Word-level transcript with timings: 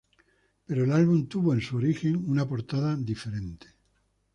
Pero 0.65 0.83
el 0.85 0.93
álbum 0.93 1.27
tuvo, 1.27 1.53
en 1.53 1.61
su 1.61 1.77
origen, 1.77 2.23
una 2.27 2.47
portada 2.47 2.95
diferente. 2.95 3.67